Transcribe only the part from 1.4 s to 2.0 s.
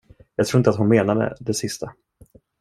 sista.